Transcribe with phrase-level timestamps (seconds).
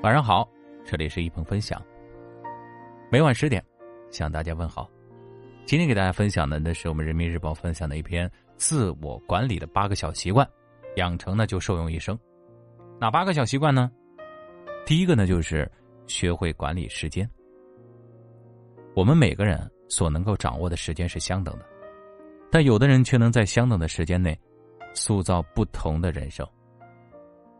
[0.00, 0.48] 晚上好，
[0.84, 1.82] 这里是一鹏分享。
[3.10, 3.60] 每晚十点
[4.12, 4.88] 向大家问好。
[5.66, 10.48] 今天给大家分享的那是我们人民日报分享的一篇自我管理的八个小习惯，
[10.94, 12.16] 养成呢就受用一生。
[13.00, 13.90] 哪八个小习惯呢？
[14.86, 15.68] 第一个呢就是
[16.06, 17.28] 学会管理时间。
[18.94, 21.66] 我们每个人所能够掌握的时间是相等的，
[22.52, 24.38] 但有的人却能在相等的时间内
[24.94, 26.46] 塑造不同的人生。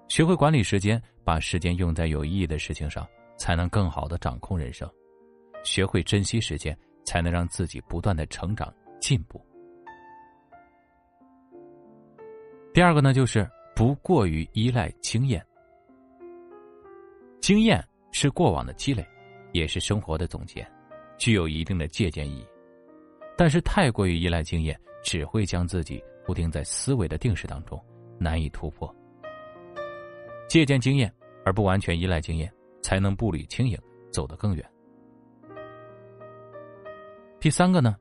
[0.06, 3.06] 学会管理时间，把时间用在有意义的事情上，
[3.36, 4.90] 才能更好的掌控人生。
[5.62, 9.38] 学会珍惜时间，才能让自己不断的成长进步。
[12.72, 13.46] 第二个呢，就是
[13.76, 15.44] 不过于依赖经验。
[17.42, 19.06] 经验是过往的积累，
[19.52, 20.66] 也是生活的总结，
[21.18, 22.46] 具有一定的借鉴意义。
[23.36, 27.78] 但是太过于依赖经验，只会将自己固定在思维的定式当中，
[28.18, 28.97] 难以突破。
[30.48, 31.12] 借鉴经验，
[31.44, 32.50] 而不完全依赖经验，
[32.82, 33.78] 才能步履轻盈，
[34.10, 34.64] 走得更远。
[37.38, 37.94] 第三个呢，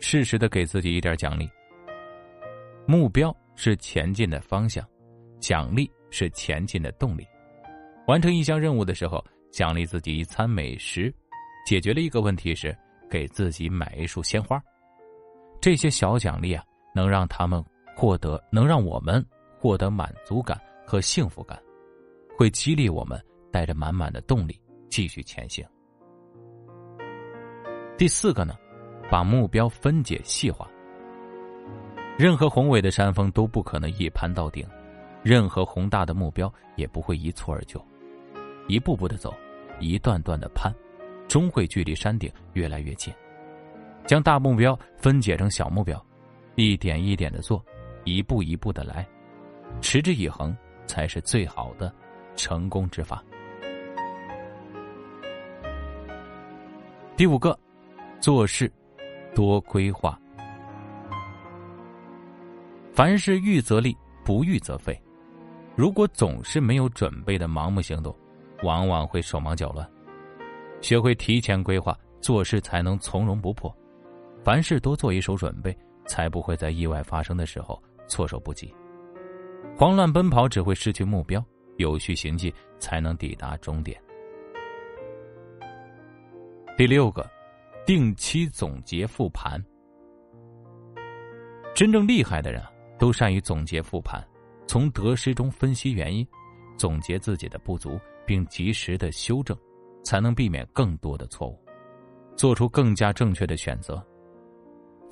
[0.00, 1.48] 适时的给自己一点奖励。
[2.86, 4.86] 目标是前进的方向，
[5.38, 7.26] 奖励是前进的动力。
[8.08, 11.10] 完成一项任务的时候，奖励自己一餐美食；
[11.64, 12.76] 解决了一个问题时，
[13.08, 14.62] 给自己买一束鲜花。
[15.60, 16.62] 这些小奖励啊，
[16.94, 17.64] 能让他们
[17.96, 19.24] 获得，能让我们
[19.58, 21.58] 获得满足感和幸福感。
[22.36, 25.64] 会激励我们带着满满的动力继续前行。
[27.96, 28.54] 第四个呢，
[29.10, 30.68] 把目标分解细化。
[32.18, 34.66] 任何宏伟的山峰都不可能一攀到顶，
[35.22, 37.84] 任何宏大的目标也不会一蹴而就。
[38.68, 39.34] 一步步的走，
[39.78, 40.72] 一段段的攀，
[41.28, 43.12] 终会距离山顶越来越近。
[44.06, 46.04] 将大目标分解成小目标，
[46.56, 47.64] 一点一点的做，
[48.04, 49.06] 一步一步的来，
[49.80, 50.56] 持之以恒
[50.86, 51.94] 才是最好的。
[52.36, 53.22] 成功之法。
[57.16, 57.58] 第五个，
[58.20, 58.70] 做事
[59.34, 60.18] 多规划。
[62.92, 65.00] 凡事预则立，不预则废。
[65.76, 68.16] 如果总是没有准备的盲目行动，
[68.62, 69.88] 往往会手忙脚乱。
[70.80, 73.74] 学会提前规划，做事才能从容不迫。
[74.44, 78.72] 凡事多做一手准备，才不会在意外发生的时候措手不及。
[79.76, 81.44] 慌乱奔跑只会失去目标。
[81.76, 84.00] 有序行进，才能抵达终点。
[86.76, 87.28] 第六个，
[87.86, 89.62] 定期总结复盘。
[91.74, 92.62] 真正厉害的人
[92.98, 94.24] 都善于总结复盘，
[94.66, 96.26] 从得失中分析原因，
[96.76, 99.56] 总结自己的不足，并及时的修正，
[100.04, 101.58] 才能避免更多的错误，
[102.36, 104.04] 做出更加正确的选择。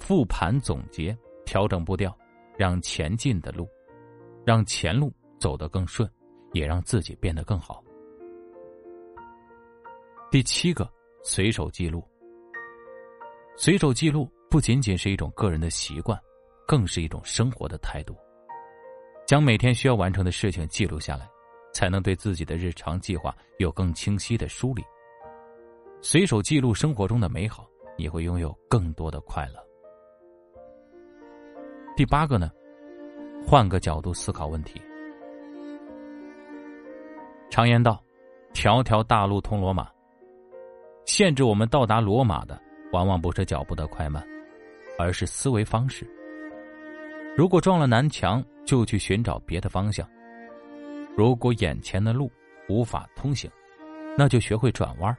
[0.00, 2.17] 复盘总结，调整步调，
[2.56, 3.69] 让前进的路，
[4.44, 6.09] 让前路走得更顺。
[6.52, 7.82] 也让自己变得更好。
[10.30, 10.90] 第七个，
[11.22, 12.02] 随手记录。
[13.56, 16.18] 随手记录不仅仅是一种个人的习惯，
[16.66, 18.16] 更是一种生活的态度。
[19.26, 21.28] 将每天需要完成的事情记录下来，
[21.72, 24.82] 才能对自己的日常计划有更清晰的梳理。
[26.00, 29.62] 随手记录生活中的美好，你会拥有更多的快乐。
[31.94, 32.50] 第八个呢，
[33.46, 34.80] 换个角度思考问题。
[37.52, 38.02] 常言道
[38.54, 39.86] ：“条条大路通罗马。”
[41.04, 42.58] 限制我们到达罗马的，
[42.92, 44.26] 往往不是脚步的快慢，
[44.98, 46.10] 而是思维方式。
[47.36, 50.06] 如果撞了南墙，就去寻找别的方向；
[51.14, 52.32] 如果眼前的路
[52.70, 53.50] 无法通行，
[54.16, 55.14] 那就学会转弯，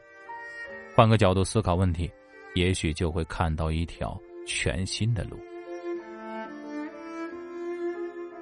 [0.95, 2.11] 换个角度思考问题，
[2.55, 5.38] 也许就会看到一条全新的路。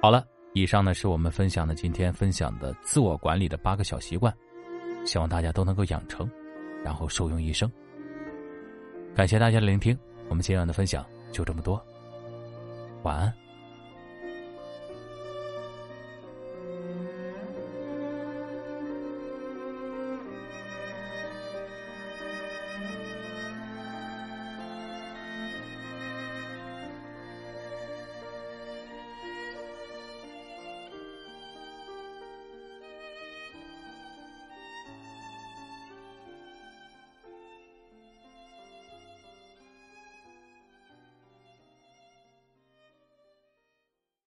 [0.00, 0.31] 好了。
[0.54, 4.32] 以上呢是我们分享的今天分享的自我管理的八个小习惯，
[5.04, 6.30] 希望大家都能够养成，
[6.84, 7.70] 然后受用一生。
[9.14, 11.82] 感谢大家的聆听，我们今晚的分享就这么多，
[13.02, 13.41] 晚安。